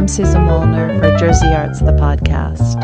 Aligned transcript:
I'm 0.00 0.08
Susan 0.08 0.46
Wallner 0.46 0.98
for 0.98 1.14
Jersey 1.18 1.48
Arts, 1.48 1.80
the 1.80 1.92
podcast. 1.92 2.80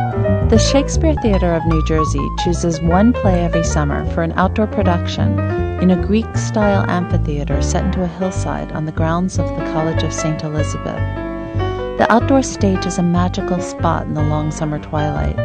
The 0.51 0.59
Shakespeare 0.59 1.15
Theatre 1.23 1.55
of 1.55 1.65
New 1.65 1.83
Jersey 1.87 2.21
chooses 2.45 2.79
one 2.83 3.15
play 3.15 3.43
every 3.43 3.65
summer 3.65 4.05
for 4.11 4.23
an 4.23 4.33
outdoor 4.33 4.67
production 4.67 5.39
in 5.81 5.91
a 5.91 6.07
Greek 6.07 6.37
style 6.37 6.85
amphitheater 6.91 7.63
set 7.63 7.87
into 7.87 8.03
a 8.03 8.07
hillside 8.07 8.71
on 8.73 8.85
the 8.85 8.93
grounds 8.93 9.39
of 9.39 9.49
the 9.49 9.65
College 9.73 10.03
of 10.03 10.13
St. 10.13 10.45
Elizabeth. 10.45 11.01
The 11.97 12.07
outdoor 12.11 12.43
stage 12.43 12.85
is 12.85 12.99
a 12.99 13.03
magical 13.03 13.63
spot 13.63 14.05
in 14.05 14.13
the 14.13 14.23
long 14.23 14.51
summer 14.51 14.79
twilight, 14.79 15.39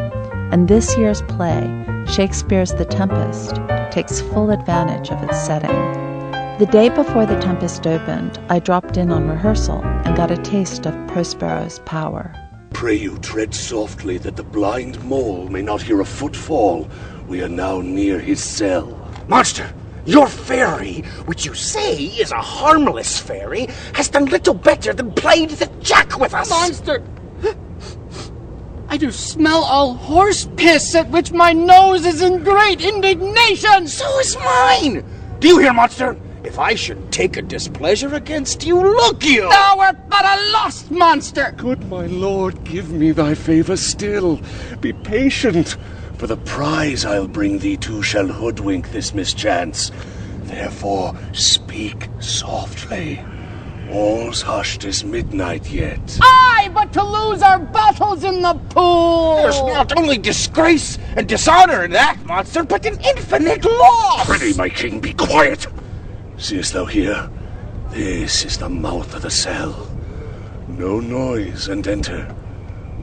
and 0.51 0.67
this 0.67 0.97
year's 0.97 1.21
play, 1.21 1.61
Shakespeare's 2.05 2.73
The 2.73 2.83
Tempest, 2.83 3.55
takes 3.91 4.19
full 4.19 4.51
advantage 4.51 5.09
of 5.09 5.23
its 5.23 5.41
setting. 5.41 6.00
The 6.62 6.68
day 6.68 6.89
before 6.89 7.25
The 7.25 7.39
Tempest 7.39 7.88
opened, 7.88 8.39
I 8.48 8.60
dropped 8.60 8.96
in 8.96 9.11
on 9.11 9.28
rehearsal 9.28 9.82
and 9.82 10.15
got 10.15 10.29
a 10.29 10.38
taste 10.38 10.86
of 10.86 10.93
Prospero's 11.07 11.79
power. 11.88 12.36
Pray 12.71 12.93
you 12.93 13.18
tread 13.18 13.56
softly 13.56 14.19
that 14.19 14.36
the 14.36 14.43
blind 14.43 15.04
mole 15.04 15.47
may 15.47 15.64
not 15.64 15.82
hear 15.82 16.02
a 16.02 16.05
footfall. 16.05 16.88
We 17.28 17.42
are 17.42 17.50
now 17.50 17.82
near 17.82 18.19
his 18.19 18.43
cell. 18.43 18.96
Monster, 19.28 19.74
your 20.05 20.28
fairy, 20.28 21.02
which 21.25 21.47
you 21.47 21.55
say 21.55 21.96
is 21.96 22.32
a 22.32 22.36
harmless 22.36 23.19
fairy, 23.19 23.66
has 23.96 24.10
done 24.10 24.25
little 24.25 24.54
better 24.54 24.93
than 24.93 25.14
played 25.14 25.50
the 25.50 25.66
jack 25.82 26.19
with 26.19 26.36
us. 26.36 26.52
Monster! 26.52 27.04
I 28.88 28.97
do 28.97 29.11
smell 29.11 29.64
all 29.64 29.96
horse 29.96 30.47
piss, 30.57 30.93
at 30.93 31.10
which 31.10 31.32
my 31.32 31.54
nose 31.54 32.05
is 32.05 32.22
in 32.22 32.44
great 32.44 32.81
indignation! 32.81 33.88
So 33.88 34.19
is 34.19 34.38
mine! 34.38 35.03
Do 35.39 35.47
you 35.47 35.58
hear, 35.58 35.73
monster? 35.73 36.20
If 36.44 36.58
I 36.58 36.73
should 36.73 37.11
take 37.11 37.38
a 37.38 37.41
displeasure 37.41 38.16
against 38.16 38.66
you, 38.66 38.81
look 38.81 39.23
you! 39.23 39.47
Thou 39.49 39.77
art 39.80 40.09
but 40.09 40.25
a 40.25 40.52
lost 40.52 40.89
monster! 40.89 41.53
Good 41.55 41.88
my 41.88 42.07
lord, 42.07 42.63
give 42.63 42.89
me 42.89 43.11
thy 43.11 43.35
favor 43.35 43.77
still. 43.77 44.41
Be 44.79 44.91
patient. 44.91 45.77
For 46.17 46.27
the 46.27 46.38
prize 46.38 47.05
I'll 47.05 47.27
bring 47.27 47.59
thee 47.59 47.77
to 47.77 48.01
shall 48.01 48.27
hoodwink 48.27 48.91
this 48.91 49.13
mischance. 49.13 49.91
Therefore 50.43 51.16
speak 51.31 52.09
softly. 52.19 53.23
All's 53.91 54.41
hushed 54.41 54.83
as 54.85 55.03
midnight 55.03 55.69
yet. 55.69 56.17
Aye, 56.21 56.71
but 56.73 56.91
to 56.94 57.03
lose 57.03 57.41
our 57.44 57.59
bottles 57.59 58.23
in 58.23 58.41
the 58.41 58.53
pool! 58.69 59.38
There's 59.38 59.61
not 59.61 59.97
only 59.97 60.17
disgrace 60.17 60.97
and 61.16 61.27
dishonor 61.27 61.83
in 61.83 61.91
that, 61.91 62.17
monster, 62.25 62.63
but 62.63 62.85
an 62.85 62.99
infinite 63.01 63.63
loss! 63.66 64.25
Pray, 64.25 64.53
my 64.53 64.69
king, 64.69 65.01
be 65.01 65.13
quiet. 65.13 65.67
Seest 66.42 66.73
thou 66.73 66.86
here? 66.86 67.30
This 67.92 68.44
is 68.45 68.58
the 68.58 68.67
mouth 68.67 69.14
of 69.14 69.22
the 69.22 69.30
cell. 69.30 69.88
No 70.67 71.00
noise 71.00 71.67
and 71.67 71.88
enter. 71.88 72.36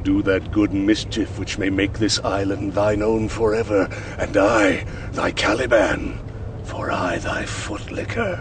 Do 0.03 0.23
that 0.23 0.51
good 0.51 0.73
mischief 0.73 1.39
which 1.39 1.57
may 1.57 1.71
make 1.71 2.01
this 2.01 2.19
island 2.25 2.73
thine 2.73 3.01
own 3.01 3.29
forever, 3.29 3.89
and 4.19 4.37
I 4.37 4.83
thy 5.13 5.31
Caliban, 5.31 6.19
for 6.65 6.91
I 6.91 7.19
thy 7.19 7.45
footlicker. 7.45 8.41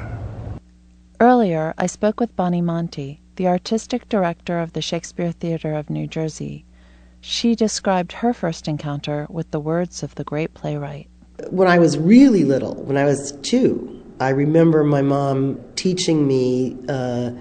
Earlier, 1.19 1.75
I 1.77 1.85
spoke 1.85 2.19
with 2.19 2.35
Bonnie 2.35 2.61
Monte, 2.61 3.21
the 3.35 3.47
artistic 3.47 4.09
director 4.09 4.59
of 4.59 4.73
the 4.73 4.81
Shakespeare 4.81 5.31
Theatre 5.31 5.75
of 5.75 5.91
New 5.91 6.07
Jersey. 6.07 6.65
She 7.21 7.53
described 7.53 8.13
her 8.13 8.33
first 8.33 8.67
encounter 8.67 9.27
with 9.29 9.51
the 9.51 9.59
words 9.59 10.01
of 10.01 10.15
the 10.15 10.23
great 10.23 10.55
playwright. 10.55 11.07
When 11.51 11.67
I 11.67 11.77
was 11.77 11.99
really 11.99 12.43
little, 12.43 12.73
when 12.73 12.97
I 12.97 13.05
was 13.05 13.33
two, 13.43 13.96
I 14.19 14.29
remember 14.29 14.83
my 14.83 15.01
mom 15.01 15.59
teaching 15.75 16.27
me 16.27 16.75
uh, 16.89 17.31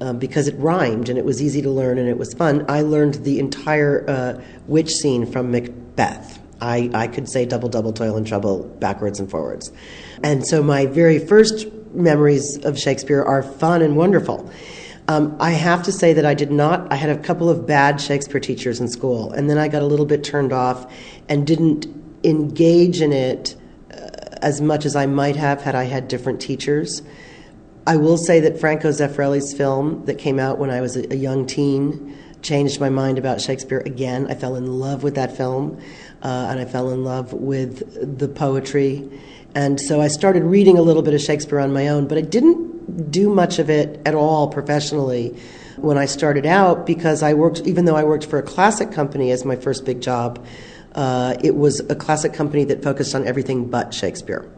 uh, 0.00 0.12
because 0.14 0.48
it 0.48 0.56
rhymed 0.58 1.08
and 1.08 1.18
it 1.18 1.24
was 1.24 1.42
easy 1.42 1.60
to 1.62 1.70
learn 1.70 1.98
and 1.98 2.08
it 2.08 2.18
was 2.18 2.32
fun. 2.34 2.64
I 2.68 2.80
learned 2.82 3.14
the 3.24 3.38
entire 3.38 4.04
uh, 4.08 4.42
witch 4.66 4.90
scene 4.90 5.26
from 5.26 5.50
Macbeth. 5.50 6.40
I, 6.60 6.90
I 6.94 7.08
could 7.08 7.28
say 7.28 7.44
double, 7.44 7.68
double, 7.68 7.92
toil 7.92 8.16
and 8.16 8.26
trouble 8.26 8.64
backwards 8.80 9.20
and 9.20 9.30
forwards. 9.30 9.70
And 10.22 10.46
so 10.46 10.62
my 10.62 10.86
very 10.86 11.18
first 11.18 11.66
memories 11.92 12.56
of 12.64 12.78
Shakespeare 12.78 13.22
are 13.22 13.42
fun 13.42 13.82
and 13.82 13.96
wonderful. 13.96 14.50
Um, 15.06 15.36
I 15.38 15.50
have 15.50 15.82
to 15.82 15.92
say 15.92 16.14
that 16.14 16.24
I 16.24 16.32
did 16.32 16.50
not, 16.50 16.90
I 16.90 16.96
had 16.96 17.10
a 17.10 17.18
couple 17.18 17.50
of 17.50 17.66
bad 17.66 18.00
Shakespeare 18.00 18.40
teachers 18.40 18.80
in 18.80 18.88
school, 18.88 19.32
and 19.32 19.50
then 19.50 19.58
I 19.58 19.68
got 19.68 19.82
a 19.82 19.86
little 19.86 20.06
bit 20.06 20.24
turned 20.24 20.52
off 20.52 20.90
and 21.28 21.46
didn't 21.46 21.86
engage 22.24 23.02
in 23.02 23.12
it 23.12 23.54
as 24.44 24.60
much 24.60 24.84
as 24.84 24.94
I 24.94 25.06
might 25.06 25.36
have 25.36 25.62
had 25.62 25.74
I 25.74 25.84
had 25.84 26.06
different 26.06 26.38
teachers. 26.38 27.02
I 27.86 27.96
will 27.96 28.18
say 28.18 28.40
that 28.40 28.60
Franco 28.60 28.90
Zeffirelli's 28.90 29.54
film 29.54 30.04
that 30.04 30.18
came 30.18 30.38
out 30.38 30.58
when 30.58 30.70
I 30.70 30.82
was 30.82 30.96
a, 30.96 31.16
young 31.16 31.46
teen 31.46 32.16
changed 32.42 32.78
my 32.78 32.90
mind 32.90 33.16
about 33.16 33.40
Shakespeare 33.40 33.80
again. 33.80 34.26
I 34.30 34.34
fell 34.34 34.54
in 34.56 34.78
love 34.78 35.02
with 35.02 35.14
that 35.14 35.34
film, 35.34 35.80
uh, 36.22 36.48
and 36.50 36.60
I 36.60 36.66
fell 36.66 36.90
in 36.90 37.04
love 37.04 37.32
with 37.32 38.18
the 38.18 38.28
poetry. 38.28 39.10
And 39.54 39.80
so 39.80 40.02
I 40.02 40.08
started 40.08 40.42
reading 40.42 40.76
a 40.76 40.82
little 40.82 41.02
bit 41.02 41.14
of 41.14 41.22
Shakespeare 41.22 41.58
on 41.58 41.72
my 41.72 41.88
own, 41.88 42.06
but 42.06 42.18
I 42.18 42.22
didn't 42.22 43.10
do 43.10 43.30
much 43.30 43.58
of 43.58 43.70
it 43.70 44.00
at 44.04 44.14
all 44.14 44.48
professionally 44.48 45.34
when 45.76 45.96
I 45.96 46.04
started 46.04 46.44
out 46.44 46.84
because 46.84 47.22
I 47.22 47.32
worked, 47.32 47.60
even 47.60 47.86
though 47.86 47.96
I 47.96 48.04
worked 48.04 48.26
for 48.26 48.38
a 48.38 48.42
classic 48.42 48.92
company 48.92 49.30
as 49.30 49.44
my 49.44 49.56
first 49.56 49.86
big 49.86 50.02
job, 50.02 50.44
uh, 50.94 51.34
it 51.42 51.56
was 51.56 51.80
a 51.90 51.94
classic 51.94 52.32
company 52.32 52.64
that 52.64 52.82
focused 52.82 53.14
on 53.14 53.26
everything 53.26 53.68
but 53.68 53.92
Shakespeare. 53.92 54.48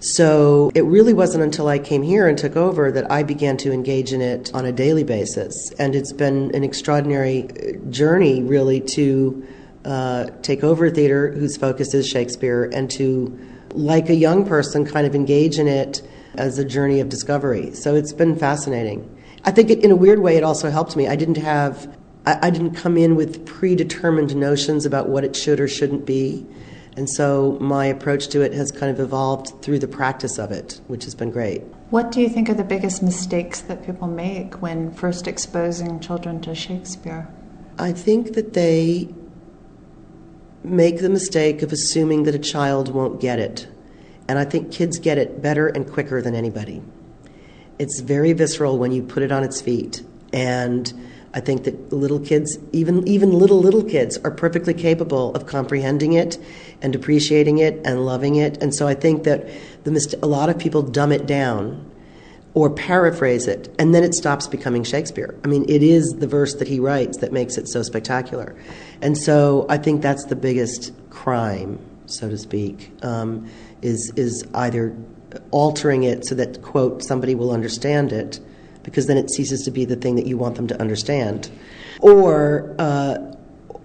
So 0.00 0.70
it 0.76 0.84
really 0.84 1.12
wasn't 1.12 1.42
until 1.42 1.66
I 1.66 1.80
came 1.80 2.02
here 2.02 2.28
and 2.28 2.38
took 2.38 2.54
over 2.54 2.92
that 2.92 3.10
I 3.10 3.24
began 3.24 3.56
to 3.58 3.72
engage 3.72 4.12
in 4.12 4.20
it 4.20 4.54
on 4.54 4.64
a 4.64 4.70
daily 4.70 5.02
basis. 5.02 5.72
And 5.78 5.96
it's 5.96 6.12
been 6.12 6.54
an 6.54 6.62
extraordinary 6.62 7.48
uh, 7.50 7.90
journey, 7.90 8.42
really, 8.42 8.80
to 8.80 9.44
uh, 9.84 10.26
take 10.42 10.62
over 10.62 10.86
a 10.86 10.90
theater 10.90 11.32
whose 11.32 11.56
focus 11.56 11.94
is 11.94 12.08
Shakespeare 12.08 12.70
and 12.72 12.88
to, 12.92 13.36
like 13.72 14.08
a 14.08 14.14
young 14.14 14.46
person, 14.46 14.86
kind 14.86 15.04
of 15.04 15.16
engage 15.16 15.58
in 15.58 15.66
it 15.66 16.00
as 16.34 16.58
a 16.58 16.64
journey 16.64 17.00
of 17.00 17.08
discovery. 17.08 17.74
So 17.74 17.96
it's 17.96 18.12
been 18.12 18.36
fascinating. 18.36 19.16
I 19.44 19.50
think 19.50 19.70
it, 19.70 19.82
in 19.82 19.90
a 19.90 19.96
weird 19.96 20.20
way, 20.20 20.36
it 20.36 20.44
also 20.44 20.70
helped 20.70 20.94
me. 20.94 21.08
I 21.08 21.16
didn't 21.16 21.38
have 21.38 21.97
I, 22.28 22.48
I 22.48 22.50
didn't 22.50 22.74
come 22.74 22.98
in 22.98 23.16
with 23.16 23.46
predetermined 23.46 24.36
notions 24.36 24.84
about 24.84 25.08
what 25.08 25.24
it 25.24 25.34
should 25.34 25.60
or 25.60 25.66
shouldn't 25.66 26.04
be. 26.04 26.46
And 26.94 27.08
so 27.08 27.56
my 27.60 27.86
approach 27.86 28.28
to 28.28 28.42
it 28.42 28.52
has 28.52 28.70
kind 28.70 28.92
of 28.92 29.00
evolved 29.00 29.62
through 29.62 29.78
the 29.78 29.88
practice 29.88 30.38
of 30.38 30.52
it, 30.52 30.80
which 30.88 31.04
has 31.04 31.14
been 31.14 31.30
great. 31.30 31.62
What 31.90 32.12
do 32.12 32.20
you 32.20 32.28
think 32.28 32.50
are 32.50 32.54
the 32.54 32.64
biggest 32.64 33.02
mistakes 33.02 33.62
that 33.62 33.86
people 33.86 34.08
make 34.08 34.60
when 34.60 34.92
first 34.92 35.26
exposing 35.26 36.00
children 36.00 36.40
to 36.42 36.54
Shakespeare? 36.54 37.28
I 37.78 37.92
think 37.92 38.34
that 38.34 38.52
they 38.52 39.08
make 40.62 41.00
the 41.00 41.08
mistake 41.08 41.62
of 41.62 41.72
assuming 41.72 42.24
that 42.24 42.34
a 42.34 42.38
child 42.38 42.92
won't 42.92 43.20
get 43.20 43.38
it. 43.38 43.68
And 44.26 44.38
I 44.38 44.44
think 44.44 44.70
kids 44.70 44.98
get 44.98 45.16
it 45.16 45.40
better 45.40 45.68
and 45.68 45.90
quicker 45.90 46.20
than 46.20 46.34
anybody. 46.34 46.82
It's 47.78 48.00
very 48.00 48.34
visceral 48.34 48.76
when 48.76 48.92
you 48.92 49.02
put 49.02 49.22
it 49.22 49.32
on 49.32 49.44
its 49.44 49.62
feet. 49.62 50.02
And 50.32 50.92
I 51.34 51.40
think 51.40 51.64
that 51.64 51.92
little 51.92 52.20
kids, 52.20 52.58
even 52.72 53.06
even 53.06 53.32
little 53.32 53.60
little 53.60 53.84
kids, 53.84 54.16
are 54.18 54.30
perfectly 54.30 54.74
capable 54.74 55.34
of 55.34 55.46
comprehending 55.46 56.14
it 56.14 56.38
and 56.80 56.94
appreciating 56.94 57.58
it 57.58 57.80
and 57.84 58.06
loving 58.06 58.36
it. 58.36 58.62
And 58.62 58.74
so 58.74 58.86
I 58.86 58.94
think 58.94 59.24
that 59.24 59.48
the 59.84 59.90
mist- 59.90 60.14
a 60.22 60.26
lot 60.26 60.48
of 60.48 60.58
people 60.58 60.82
dumb 60.82 61.12
it 61.12 61.26
down 61.26 61.84
or 62.54 62.70
paraphrase 62.70 63.46
it, 63.46 63.72
and 63.78 63.94
then 63.94 64.02
it 64.02 64.14
stops 64.14 64.46
becoming 64.46 64.82
Shakespeare. 64.82 65.38
I 65.44 65.48
mean, 65.48 65.64
it 65.68 65.82
is 65.82 66.08
the 66.18 66.26
verse 66.26 66.54
that 66.54 66.66
he 66.66 66.80
writes 66.80 67.18
that 67.18 67.32
makes 67.32 67.58
it 67.58 67.68
so 67.68 67.82
spectacular. 67.82 68.56
And 69.02 69.16
so 69.16 69.66
I 69.68 69.76
think 69.76 70.02
that's 70.02 70.24
the 70.24 70.36
biggest 70.36 70.92
crime, 71.10 71.78
so 72.06 72.28
to 72.28 72.38
speak, 72.38 72.90
um, 73.02 73.46
is 73.82 74.12
is 74.16 74.44
either 74.54 74.96
altering 75.50 76.04
it 76.04 76.24
so 76.24 76.34
that 76.34 76.62
quote 76.62 77.04
somebody 77.04 77.34
will 77.34 77.52
understand 77.52 78.12
it 78.12 78.40
because 78.88 79.06
then 79.06 79.18
it 79.18 79.30
ceases 79.30 79.62
to 79.62 79.70
be 79.70 79.84
the 79.84 79.96
thing 79.96 80.16
that 80.16 80.26
you 80.26 80.38
want 80.38 80.56
them 80.56 80.66
to 80.66 80.80
understand. 80.80 81.50
Or, 82.00 82.74
uh, 82.78 83.18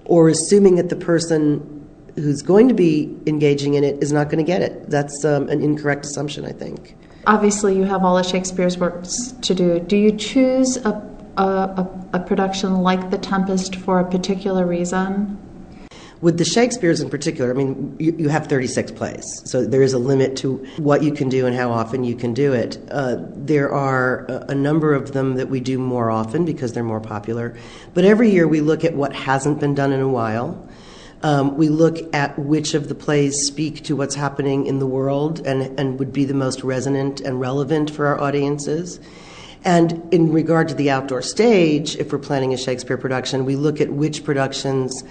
or 0.06 0.30
assuming 0.30 0.76
that 0.76 0.88
the 0.88 0.96
person 0.96 1.86
who's 2.16 2.42
going 2.42 2.70
to 2.70 2.74
be 2.74 3.14
engaging 3.26 3.74
in 3.74 3.84
it 3.84 4.02
is 4.02 4.14
not 4.14 4.30
going 4.30 4.38
to 4.38 4.50
get 4.50 4.62
it. 4.62 4.90
That's 4.90 5.26
um, 5.26 5.50
an 5.50 5.62
incorrect 5.62 6.06
assumption, 6.06 6.46
I 6.46 6.54
think. 6.54 6.96
Obviously, 7.28 7.76
you 7.76 7.84
have 7.84 8.06
all 8.06 8.18
of 8.18 8.26
Shakespeare's 8.26 8.78
works 8.78 9.34
to 9.42 9.54
do. 9.54 9.80
Do 9.82 9.98
you 9.98 10.12
choose 10.12 10.78
a, 10.78 10.92
a, 11.38 11.88
a 12.14 12.20
production 12.20 12.78
like 12.78 13.12
The 13.12 13.18
Tempest 13.18 13.76
for 13.76 14.00
a 14.00 14.10
particular 14.10 14.66
reason? 14.66 15.38
With 16.24 16.38
the 16.38 16.46
Shakespeares 16.46 17.02
in 17.02 17.10
particular, 17.10 17.52
I 17.52 17.54
mean, 17.54 17.98
you, 18.00 18.16
you, 18.18 18.30
have 18.30 18.48
36 18.48 18.94
plays, 18.94 19.42
so 19.44 19.66
there 19.66 19.82
is 19.82 19.92
a 19.92 20.00
limit 20.00 20.38
to 20.38 20.66
what 20.78 21.04
you 21.04 21.12
can 21.12 21.28
do 21.28 21.46
and 21.46 21.54
how 21.54 21.70
often 21.70 22.06
you 22.06 22.16
can 22.16 22.34
do 22.34 22.54
it. 22.54 22.78
Uh, 22.90 23.18
there 23.20 23.70
are 23.74 24.24
a, 24.30 24.46
a, 24.52 24.56
number 24.56 24.94
of 24.94 25.12
them 25.12 25.36
that 25.36 25.50
we 25.50 25.60
do 25.60 25.78
more 25.78 26.10
often 26.10 26.46
because 26.46 26.72
they're 26.72 26.82
more 26.82 27.02
popular, 27.02 27.58
but 27.94 28.06
every 28.06 28.32
year 28.32 28.48
we 28.48 28.62
look 28.62 28.86
at 28.86 28.94
what 28.94 29.14
hasn't 29.14 29.60
been 29.60 29.76
done 29.76 29.92
in 29.92 30.00
a 30.00 30.08
while. 30.08 30.66
Um, 31.24 31.58
we 31.58 31.68
look 31.68 31.98
at 32.16 32.40
which 32.40 32.74
of 32.74 32.88
the 32.88 32.96
plays 32.96 33.46
speak 33.46 33.84
to 33.84 33.98
what's 33.98 34.16
happening 34.16 34.66
in 34.66 34.80
the 34.80 34.88
world 34.88 35.46
and, 35.46 35.78
and 35.78 36.00
would 36.00 36.14
be 36.14 36.24
the 36.24 36.34
most 36.34 36.64
resonant 36.64 37.20
and 37.20 37.42
relevant 37.42 37.92
for 37.92 38.08
our 38.08 38.22
audiences. 38.22 39.02
And 39.66 40.02
in 40.14 40.32
regard 40.32 40.70
to 40.70 40.74
the 40.74 40.90
outdoor 40.90 41.22
stage, 41.22 41.98
if 41.98 42.14
we're 42.14 42.20
planning 42.20 42.54
a 42.54 42.58
Shakespeare 42.58 42.98
production, 42.98 43.44
we 43.44 43.58
look 43.58 43.82
at 43.82 43.90
which 43.90 44.24
productions 44.24 45.04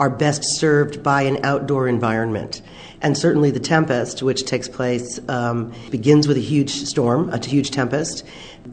are 0.00 0.10
best 0.10 0.42
served 0.42 1.02
by 1.02 1.22
an 1.22 1.38
outdoor 1.44 1.86
environment. 1.86 2.62
And 3.02 3.16
certainly 3.16 3.50
The 3.50 3.60
Tempest, 3.60 4.22
which 4.22 4.44
takes 4.46 4.68
place, 4.68 5.20
um, 5.28 5.72
begins 5.90 6.26
with 6.26 6.38
a 6.38 6.40
huge 6.40 6.70
storm, 6.70 7.28
a 7.30 7.38
huge 7.44 7.70
tempest, 7.70 8.24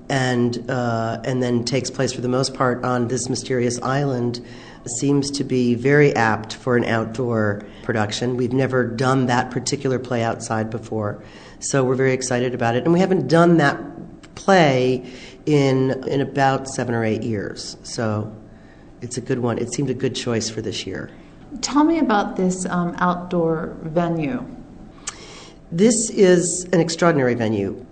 and, 0.09 0.69
uh, 0.69 1.19
and 1.23 1.43
then 1.43 1.65
takes 1.65 1.91
place 1.91 2.13
for 2.13 2.21
the 2.21 2.29
most 2.29 2.53
part 2.53 2.83
on 2.83 3.09
this 3.09 3.29
mysterious 3.29 3.79
island, 3.81 4.43
seems 4.99 5.29
to 5.31 5.43
be 5.43 5.75
very 5.75 6.15
apt 6.15 6.55
for 6.55 6.77
an 6.77 6.85
outdoor 6.85 7.65
production. 7.83 8.37
We've 8.37 8.53
never 8.53 8.85
done 8.85 9.25
that 9.25 9.51
particular 9.51 9.99
play 9.99 10.23
outside 10.23 10.69
before, 10.69 11.21
so 11.59 11.83
we're 11.83 11.95
very 11.95 12.13
excited 12.13 12.53
about 12.53 12.75
it. 12.75 12.85
And 12.85 12.93
we 12.93 13.01
haven't 13.01 13.27
done 13.27 13.57
that 13.57 13.81
play 14.35 15.05
in, 15.45 16.03
in 16.07 16.21
about 16.21 16.69
seven 16.69 16.95
or 16.95 17.03
eight 17.03 17.23
years, 17.23 17.75
so 17.83 18.33
it's 19.01 19.17
a 19.17 19.21
good 19.21 19.39
one. 19.39 19.57
It 19.57 19.73
seemed 19.73 19.89
a 19.89 19.93
good 19.93 20.15
choice 20.15 20.49
for 20.49 20.61
this 20.61 20.85
year. 20.85 21.09
Tell 21.61 21.83
me 21.83 21.99
about 21.99 22.35
this 22.35 22.65
um, 22.65 22.95
outdoor 22.97 23.75
venue. 23.81 24.45
This 25.71 26.09
is 26.09 26.65
an 26.71 26.79
extraordinary 26.79 27.35
venue. 27.35 27.85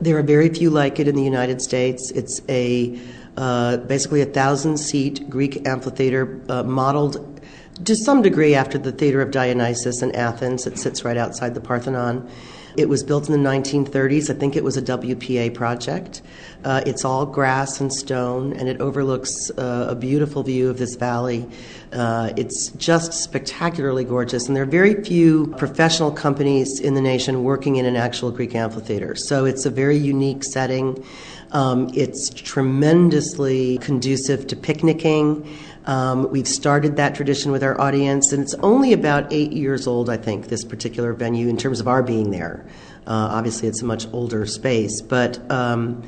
There 0.00 0.16
are 0.18 0.22
very 0.22 0.48
few 0.48 0.70
like 0.70 0.98
it 0.98 1.08
in 1.08 1.14
the 1.14 1.22
United 1.22 1.60
States. 1.60 2.10
It's 2.12 2.40
a 2.48 2.98
uh, 3.36 3.78
basically 3.78 4.20
a 4.20 4.26
thousand 4.26 4.76
seat 4.76 5.28
Greek 5.28 5.66
amphitheater 5.66 6.40
uh, 6.48 6.62
modeled 6.62 7.40
to 7.84 7.96
some 7.96 8.22
degree 8.22 8.54
after 8.54 8.78
the 8.78 8.92
Theater 8.92 9.22
of 9.22 9.30
Dionysus 9.30 10.02
in 10.02 10.14
Athens. 10.14 10.66
It 10.66 10.78
sits 10.78 11.04
right 11.04 11.16
outside 11.16 11.54
the 11.54 11.60
Parthenon. 11.60 12.28
It 12.76 12.88
was 12.88 13.02
built 13.02 13.28
in 13.28 13.32
the 13.32 13.48
1930s. 13.48 14.30
I 14.30 14.38
think 14.38 14.56
it 14.56 14.64
was 14.64 14.76
a 14.76 14.82
WPA 14.82 15.54
project. 15.54 16.22
Uh, 16.64 16.82
it's 16.86 17.04
all 17.04 17.26
grass 17.26 17.80
and 17.80 17.92
stone, 17.92 18.52
and 18.54 18.68
it 18.68 18.80
overlooks 18.80 19.50
uh, 19.58 19.86
a 19.90 19.94
beautiful 19.94 20.42
view 20.42 20.70
of 20.70 20.78
this 20.78 20.94
valley. 20.94 21.46
Uh, 21.92 22.32
it's 22.36 22.70
just 22.70 23.12
spectacularly 23.12 24.04
gorgeous, 24.04 24.46
and 24.46 24.56
there 24.56 24.62
are 24.62 24.66
very 24.66 25.02
few 25.02 25.48
professional 25.58 26.10
companies 26.10 26.80
in 26.80 26.94
the 26.94 27.00
nation 27.00 27.44
working 27.44 27.76
in 27.76 27.84
an 27.84 27.96
actual 27.96 28.30
Greek 28.30 28.54
amphitheater. 28.54 29.14
So 29.14 29.44
it's 29.44 29.66
a 29.66 29.70
very 29.70 29.96
unique 29.96 30.44
setting. 30.44 31.04
Um, 31.50 31.90
it's 31.92 32.30
tremendously 32.30 33.76
conducive 33.78 34.46
to 34.46 34.56
picnicking. 34.56 35.46
Um, 35.84 36.30
we've 36.30 36.46
started 36.46 36.96
that 36.96 37.14
tradition 37.14 37.50
with 37.50 37.62
our 37.62 37.80
audience, 37.80 38.32
and 38.32 38.42
it's 38.42 38.54
only 38.54 38.92
about 38.92 39.32
eight 39.32 39.52
years 39.52 39.86
old, 39.86 40.08
I 40.08 40.16
think, 40.16 40.48
this 40.48 40.64
particular 40.64 41.12
venue 41.12 41.48
in 41.48 41.56
terms 41.56 41.80
of 41.80 41.88
our 41.88 42.02
being 42.02 42.30
there. 42.30 42.64
Uh, 43.06 43.28
obviously, 43.32 43.68
it's 43.68 43.82
a 43.82 43.84
much 43.84 44.06
older 44.12 44.46
space, 44.46 45.00
but 45.02 45.50
um, 45.50 46.02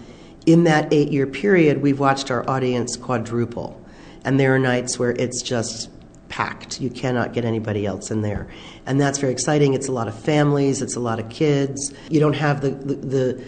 in 0.47 0.65
that 0.65 0.93
eight 0.93 1.11
year 1.11 1.27
period, 1.27 1.83
we've 1.83 1.99
watched 1.99 2.31
our 2.31 2.49
audience 2.49 2.97
quadruple. 2.97 3.81
And 4.25 4.41
there 4.41 4.55
are 4.55 4.59
nights 4.59 4.99
where 4.99 5.11
it's 5.11 5.43
just 5.43 5.91
packed. 6.29 6.81
You 6.81 6.89
cannot 6.89 7.33
get 7.33 7.45
anybody 7.45 7.85
else 7.85 8.11
in 8.11 8.23
there. 8.23 8.49
And 8.87 9.01
that's 9.01 9.19
very 9.19 9.33
exciting. 9.33 9.75
It's 9.75 9.89
a 9.89 9.93
lot 9.93 10.09
of 10.09 10.19
families, 10.19 10.83
it's 10.83 10.97
a 10.97 11.01
lot 11.01 11.19
of 11.19 11.29
kids. 11.29 11.93
You 12.09 12.21
don't 12.21 12.35
have 12.35 12.61
the, 12.61 12.71
the, 12.71 12.95
the 12.95 13.45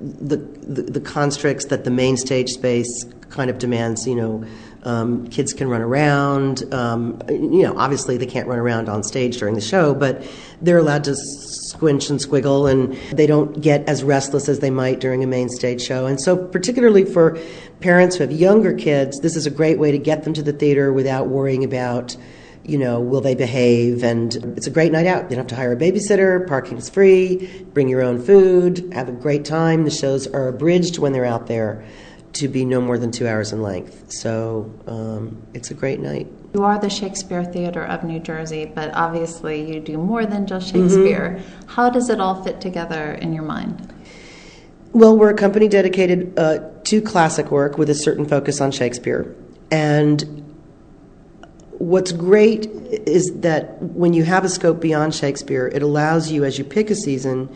the, 0.00 0.36
the, 0.36 0.82
the 0.82 1.00
constricts 1.00 1.66
that 1.66 1.82
the 1.82 1.90
main 1.90 2.16
stage 2.16 2.50
space 2.50 3.04
kind 3.30 3.50
of 3.50 3.58
demands, 3.58 4.06
you 4.06 4.14
know, 4.14 4.44
um, 4.84 5.28
kids 5.28 5.52
can 5.52 5.68
run 5.68 5.82
around. 5.82 6.72
Um, 6.72 7.20
you 7.28 7.62
know, 7.62 7.76
obviously 7.76 8.16
they 8.16 8.26
can't 8.26 8.48
run 8.48 8.58
around 8.58 8.88
on 8.88 9.02
stage 9.02 9.38
during 9.38 9.54
the 9.54 9.60
show, 9.60 9.94
but 9.94 10.26
they're 10.62 10.78
allowed 10.78 11.04
to 11.04 11.14
squinch 11.16 12.10
and 12.10 12.18
squiggle, 12.18 12.70
and 12.70 12.94
they 13.16 13.26
don't 13.26 13.60
get 13.60 13.88
as 13.88 14.02
restless 14.02 14.48
as 14.48 14.60
they 14.60 14.70
might 14.70 15.00
during 15.00 15.22
a 15.22 15.26
main 15.26 15.48
stage 15.48 15.82
show. 15.82 16.06
And 16.06 16.20
so, 16.20 16.36
particularly 16.36 17.04
for 17.04 17.38
parents 17.80 18.16
who 18.16 18.24
have 18.24 18.32
younger 18.32 18.74
kids, 18.74 19.20
this 19.20 19.36
is 19.36 19.46
a 19.46 19.50
great 19.50 19.78
way 19.78 19.90
to 19.90 19.98
get 19.98 20.24
them 20.24 20.34
to 20.34 20.42
the 20.42 20.52
theater 20.52 20.92
without 20.92 21.28
worrying 21.28 21.64
about 21.64 22.16
you 22.62 22.78
know, 22.78 23.00
will 23.00 23.22
they 23.22 23.34
behave? 23.34 24.04
And 24.04 24.34
it's 24.56 24.66
a 24.66 24.70
great 24.70 24.92
night 24.92 25.06
out. 25.06 25.24
You 25.24 25.30
don't 25.30 25.38
have 25.38 25.46
to 25.48 25.56
hire 25.56 25.72
a 25.72 25.76
babysitter, 25.76 26.46
parking's 26.46 26.88
free, 26.88 27.64
bring 27.72 27.88
your 27.88 28.02
own 28.02 28.22
food, 28.22 28.92
have 28.92 29.08
a 29.08 29.12
great 29.12 29.44
time. 29.44 29.84
The 29.84 29.90
shows 29.90 30.26
are 30.26 30.48
abridged 30.48 30.98
when 30.98 31.12
they're 31.12 31.24
out 31.24 31.46
there 31.46 31.84
to 32.32 32.48
be 32.48 32.64
no 32.64 32.80
more 32.80 32.98
than 32.98 33.10
two 33.10 33.26
hours 33.26 33.52
in 33.52 33.62
length. 33.62 34.12
So 34.12 34.72
um, 34.86 35.42
it's 35.54 35.70
a 35.70 35.74
great 35.74 36.00
night. 36.00 36.28
You 36.54 36.64
are 36.64 36.78
the 36.78 36.90
Shakespeare 36.90 37.44
Theater 37.44 37.84
of 37.84 38.04
New 38.04 38.20
Jersey, 38.20 38.70
but 38.72 38.92
obviously 38.94 39.72
you 39.72 39.80
do 39.80 39.98
more 39.98 40.26
than 40.26 40.46
just 40.46 40.72
Shakespeare. 40.72 41.38
Mm-hmm. 41.38 41.68
How 41.68 41.90
does 41.90 42.08
it 42.08 42.20
all 42.20 42.42
fit 42.42 42.60
together 42.60 43.12
in 43.12 43.32
your 43.32 43.44
mind? 43.44 43.92
Well, 44.92 45.16
we're 45.16 45.30
a 45.30 45.36
company 45.36 45.68
dedicated 45.68 46.36
uh, 46.36 46.58
to 46.84 47.00
classic 47.00 47.50
work 47.50 47.78
with 47.78 47.88
a 47.90 47.94
certain 47.94 48.26
focus 48.26 48.60
on 48.60 48.72
Shakespeare. 48.72 49.34
And 49.70 50.44
what's 51.78 52.10
great 52.10 52.66
is 53.06 53.30
that 53.36 53.80
when 53.80 54.12
you 54.12 54.24
have 54.24 54.44
a 54.44 54.48
scope 54.48 54.80
beyond 54.80 55.14
Shakespeare, 55.14 55.68
it 55.68 55.82
allows 55.82 56.30
you, 56.32 56.44
as 56.44 56.58
you 56.58 56.64
pick 56.64 56.90
a 56.90 56.96
season, 56.96 57.48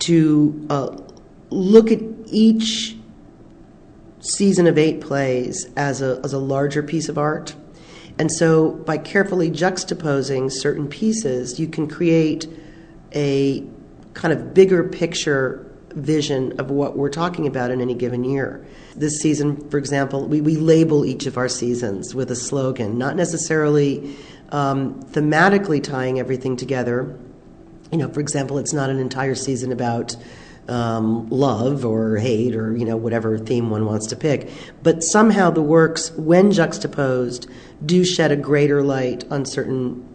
to 0.00 0.66
uh, 0.70 0.96
look 1.50 1.92
at 1.92 2.00
each 2.26 2.96
season 4.24 4.66
of 4.66 4.78
eight 4.78 5.00
plays 5.00 5.68
as 5.76 6.00
a, 6.00 6.20
as 6.24 6.32
a 6.32 6.38
larger 6.38 6.82
piece 6.82 7.08
of 7.08 7.18
art. 7.18 7.54
And 8.18 8.30
so, 8.30 8.70
by 8.70 8.98
carefully 8.98 9.50
juxtaposing 9.50 10.50
certain 10.50 10.88
pieces, 10.88 11.58
you 11.58 11.66
can 11.66 11.88
create 11.88 12.48
a 13.12 13.64
kind 14.14 14.32
of 14.32 14.54
bigger 14.54 14.84
picture 14.84 15.70
vision 15.90 16.58
of 16.60 16.70
what 16.70 16.96
we're 16.96 17.10
talking 17.10 17.46
about 17.46 17.70
in 17.70 17.80
any 17.80 17.94
given 17.94 18.24
year. 18.24 18.64
This 18.96 19.20
season, 19.20 19.68
for 19.68 19.78
example, 19.78 20.26
we, 20.26 20.40
we 20.40 20.56
label 20.56 21.04
each 21.04 21.26
of 21.26 21.36
our 21.36 21.48
seasons 21.48 22.14
with 22.14 22.30
a 22.30 22.36
slogan, 22.36 22.98
not 22.98 23.16
necessarily 23.16 24.16
um, 24.50 25.02
thematically 25.04 25.82
tying 25.82 26.18
everything 26.18 26.56
together. 26.56 27.18
You 27.90 27.98
know, 27.98 28.08
for 28.08 28.20
example, 28.20 28.58
it's 28.58 28.72
not 28.72 28.90
an 28.90 28.98
entire 28.98 29.34
season 29.34 29.72
about 29.72 30.16
um, 30.68 31.28
love 31.28 31.84
or 31.84 32.16
hate 32.16 32.56
or 32.56 32.76
you 32.76 32.84
know 32.84 32.96
whatever 32.96 33.38
theme 33.38 33.70
one 33.70 33.86
wants 33.86 34.06
to 34.08 34.16
pick. 34.16 34.50
But 34.82 35.02
somehow 35.02 35.50
the 35.50 35.62
works, 35.62 36.10
when 36.12 36.52
juxtaposed, 36.52 37.48
do 37.84 38.04
shed 38.04 38.32
a 38.32 38.36
greater 38.36 38.82
light 38.82 39.24
on 39.30 39.44
certain 39.44 40.08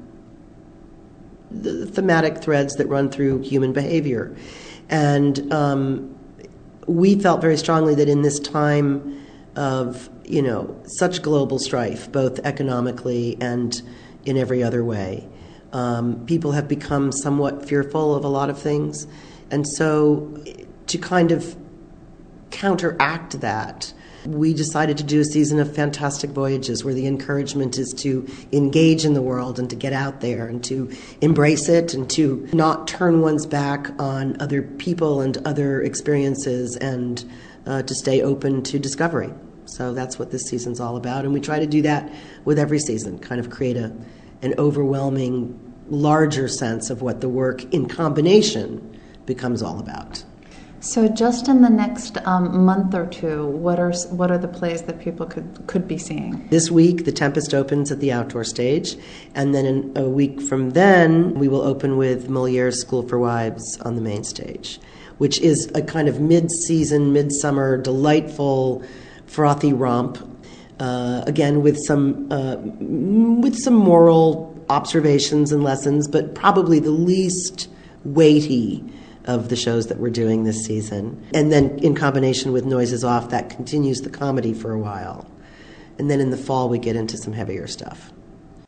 thematic 1.51 2.43
threads 2.43 2.75
that 2.75 2.87
run 2.87 3.09
through 3.09 3.41
human 3.41 3.73
behavior. 3.73 4.35
And 4.89 5.51
um, 5.51 6.15
we 6.87 7.19
felt 7.19 7.41
very 7.41 7.57
strongly 7.57 7.95
that 7.95 8.07
in 8.07 8.21
this 8.21 8.39
time 8.39 9.25
of 9.55 10.09
you 10.25 10.41
know 10.41 10.81
such 10.85 11.21
global 11.21 11.59
strife, 11.59 12.11
both 12.11 12.39
economically 12.39 13.37
and 13.39 13.81
in 14.25 14.37
every 14.37 14.63
other 14.63 14.83
way, 14.83 15.27
um, 15.73 16.25
people 16.25 16.51
have 16.53 16.67
become 16.67 17.11
somewhat 17.11 17.67
fearful 17.67 18.15
of 18.15 18.23
a 18.23 18.27
lot 18.27 18.49
of 18.49 18.59
things 18.59 19.07
and 19.51 19.67
so, 19.67 20.43
to 20.87 20.97
kind 20.97 21.31
of 21.31 21.55
counteract 22.51 23.41
that, 23.41 23.93
we 24.25 24.53
decided 24.53 24.97
to 24.97 25.03
do 25.03 25.21
a 25.21 25.23
season 25.23 25.59
of 25.59 25.73
fantastic 25.73 26.31
voyages 26.31 26.83
where 26.83 26.93
the 26.93 27.07
encouragement 27.07 27.77
is 27.77 27.93
to 27.97 28.27
engage 28.51 29.05
in 29.05 29.13
the 29.13 29.21
world 29.21 29.59
and 29.59 29.69
to 29.69 29.75
get 29.75 29.93
out 29.93 30.21
there 30.21 30.47
and 30.47 30.63
to 30.65 30.91
embrace 31.21 31.69
it 31.69 31.93
and 31.93 32.09
to 32.09 32.47
not 32.51 32.87
turn 32.87 33.21
one's 33.21 33.45
back 33.45 33.89
on 33.99 34.39
other 34.41 34.61
people 34.61 35.21
and 35.21 35.37
other 35.47 35.81
experiences 35.81 36.75
and 36.77 37.29
uh, 37.65 37.81
to 37.83 37.95
stay 37.95 38.21
open 38.21 38.61
to 38.63 38.77
discovery. 38.77 39.31
So 39.65 39.93
that's 39.93 40.19
what 40.19 40.31
this 40.31 40.43
season's 40.43 40.79
all 40.79 40.97
about. 40.97 41.23
And 41.23 41.33
we 41.33 41.39
try 41.39 41.59
to 41.59 41.67
do 41.67 41.81
that 41.83 42.11
with 42.43 42.59
every 42.59 42.79
season, 42.79 43.19
kind 43.19 43.39
of 43.39 43.49
create 43.49 43.77
a, 43.77 43.95
an 44.41 44.53
overwhelming, 44.57 45.57
larger 45.87 46.47
sense 46.47 46.89
of 46.89 47.01
what 47.01 47.21
the 47.21 47.29
work 47.29 47.63
in 47.73 47.87
combination 47.87 48.98
becomes 49.29 49.61
all 49.61 49.79
about. 49.79 50.23
So, 50.81 51.09
just 51.09 51.49
in 51.49 51.61
the 51.61 51.69
next 51.69 52.17
um, 52.25 52.63
month 52.63 52.93
or 52.93 53.05
two, 53.05 53.47
what 53.47 53.79
are 53.79 53.91
what 54.11 54.31
are 54.31 54.37
the 54.37 54.47
plays 54.47 54.83
that 54.83 54.99
people 55.01 55.25
could 55.25 55.67
could 55.67 55.89
be 55.89 55.97
seeing? 55.97 56.47
This 56.49 56.71
week, 56.71 57.03
The 57.03 57.11
Tempest 57.11 57.53
opens 57.53 57.91
at 57.91 57.99
the 57.99 58.13
outdoor 58.13 58.45
stage, 58.45 58.95
and 59.35 59.53
then 59.53 59.65
in 59.65 59.91
a 59.97 60.07
week 60.07 60.41
from 60.41 60.69
then, 60.69 61.33
we 61.33 61.49
will 61.49 61.61
open 61.61 61.97
with 61.97 62.29
Moliere's 62.29 62.79
School 62.79 63.05
for 63.05 63.19
Wives 63.19 63.77
on 63.81 63.95
the 63.95 64.01
main 64.01 64.23
stage, 64.23 64.79
which 65.17 65.41
is 65.41 65.69
a 65.75 65.81
kind 65.81 66.07
of 66.07 66.21
mid-season, 66.21 67.11
midsummer, 67.11 67.77
delightful, 67.77 68.81
frothy 69.25 69.73
romp. 69.73 70.17
Uh, 70.79 71.23
again, 71.27 71.61
with 71.61 71.77
some 71.85 72.31
uh, 72.31 72.55
with 72.55 73.57
some 73.57 73.73
moral 73.73 74.47
observations 74.69 75.51
and 75.51 75.61
lessons, 75.61 76.07
but 76.07 76.35
probably 76.35 76.79
the 76.79 76.91
least 76.91 77.67
weighty 78.05 78.81
of 79.25 79.49
the 79.49 79.55
shows 79.55 79.87
that 79.87 79.97
we're 79.97 80.09
doing 80.09 80.43
this 80.43 80.63
season. 80.65 81.23
And 81.33 81.51
then 81.51 81.77
in 81.79 81.95
combination 81.95 82.51
with 82.51 82.65
Noises 82.65 83.03
Off, 83.03 83.29
that 83.29 83.49
continues 83.49 84.01
the 84.01 84.09
comedy 84.09 84.53
for 84.53 84.71
a 84.71 84.79
while. 84.79 85.29
And 85.97 86.09
then 86.09 86.19
in 86.19 86.29
the 86.29 86.37
fall, 86.37 86.69
we 86.69 86.79
get 86.79 86.95
into 86.95 87.17
some 87.17 87.33
heavier 87.33 87.67
stuff. 87.67 88.11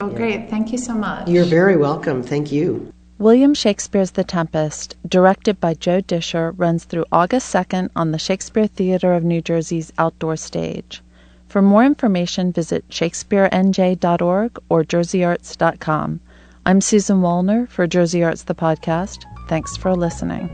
Oh, 0.01 0.09
yeah. 0.09 0.17
great. 0.17 0.49
Thank 0.49 0.71
you 0.71 0.77
so 0.77 0.93
much. 0.93 1.27
You're 1.29 1.45
very 1.45 1.77
welcome. 1.77 2.23
Thank 2.23 2.51
you. 2.51 2.91
William 3.17 3.53
Shakespeare's 3.53 4.11
The 4.11 4.23
Tempest, 4.23 4.95
directed 5.07 5.59
by 5.59 5.75
Joe 5.75 6.01
Discher, 6.01 6.53
runs 6.57 6.85
through 6.85 7.05
August 7.11 7.53
2nd 7.53 7.89
on 7.95 8.11
the 8.11 8.17
Shakespeare 8.17 8.65
Theatre 8.65 9.13
of 9.13 9.23
New 9.23 9.41
Jersey's 9.41 9.93
outdoor 9.99 10.37
stage. 10.37 11.03
For 11.47 11.61
more 11.61 11.85
information, 11.85 12.51
visit 12.51 12.87
shakespearenj.org 12.89 14.59
or 14.69 14.83
jerseyarts.com. 14.83 16.19
I'm 16.65 16.81
Susan 16.81 17.21
Wallner 17.21 17.69
for 17.69 17.85
Jersey 17.85 18.23
Arts 18.23 18.43
the 18.43 18.55
Podcast. 18.55 19.25
Thanks 19.51 19.75
for 19.75 19.93
listening. 19.93 20.47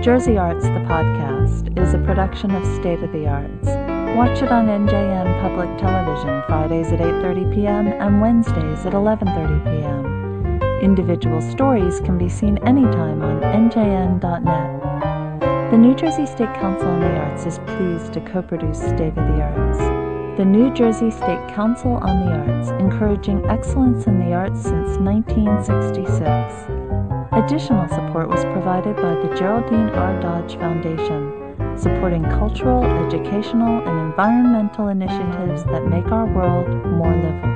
Jersey 0.00 0.38
Arts 0.38 0.62
the 0.62 0.84
Podcast 0.86 1.76
is 1.76 1.92
a 1.92 1.98
production 1.98 2.52
of 2.52 2.64
State 2.76 3.02
of 3.02 3.10
the 3.10 3.26
Arts. 3.26 3.66
Watch 4.16 4.40
it 4.40 4.52
on 4.52 4.68
NJN 4.68 5.42
Public 5.42 5.76
Television 5.76 6.40
Fridays 6.46 6.92
at 6.92 7.00
8:30 7.00 7.52
p.m. 7.52 7.88
and 7.88 8.20
Wednesdays 8.20 8.86
at 8.86 8.92
11:30 8.92 9.64
p.m. 9.64 10.62
Individual 10.80 11.40
stories 11.40 11.98
can 11.98 12.16
be 12.16 12.28
seen 12.28 12.58
anytime 12.58 13.20
on 13.20 13.40
njn.net. 13.40 15.70
The 15.72 15.76
New 15.76 15.96
Jersey 15.96 16.26
State 16.26 16.54
Council 16.54 16.86
on 16.86 17.00
the 17.00 17.08
Arts 17.08 17.44
is 17.44 17.58
pleased 17.66 18.12
to 18.12 18.20
co-produce 18.20 18.78
State 18.78 19.18
of 19.18 19.26
the 19.26 19.42
Arts. 19.42 19.93
The 20.36 20.44
New 20.44 20.74
Jersey 20.74 21.12
State 21.12 21.46
Council 21.54 21.92
on 21.92 22.26
the 22.26 22.32
Arts, 22.32 22.70
encouraging 22.82 23.46
excellence 23.48 24.08
in 24.08 24.18
the 24.18 24.32
arts 24.34 24.62
since 24.62 24.98
1966. 24.98 26.10
Additional 27.30 27.86
support 27.86 28.28
was 28.28 28.44
provided 28.46 28.96
by 28.96 29.14
the 29.14 29.32
Geraldine 29.38 29.90
R. 29.90 30.20
Dodge 30.20 30.56
Foundation, 30.56 31.78
supporting 31.78 32.24
cultural, 32.24 32.84
educational, 33.06 33.78
and 33.86 34.10
environmental 34.10 34.88
initiatives 34.88 35.62
that 35.66 35.86
make 35.86 36.10
our 36.10 36.26
world 36.26 36.66
more 36.84 37.14
livable. 37.14 37.53